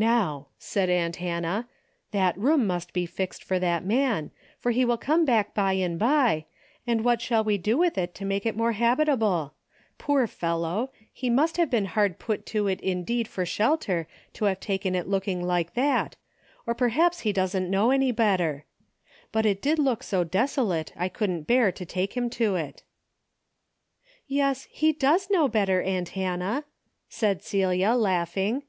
[0.00, 1.66] "How," said aunt Hannah,
[2.12, 5.98] "that room must be fixed for that man, for he will come back by and
[5.98, 6.44] by,
[6.86, 9.54] and what shall we do with it to make it more habitable?
[9.98, 10.92] Poor fellow!
[11.12, 15.08] He must have been hard put to it indeed for shelter to have taken it
[15.08, 16.14] looking like that,
[16.64, 18.64] or perhaps he doesn't know any better.
[19.32, 19.76] But it 160 A DAILY BATE.
[19.76, 22.84] did look so desolate I couldn't bear to take him to it."
[24.28, 26.62] "Yes, he does know better, aunt Hannah,"
[27.08, 28.62] said Celia, laughing.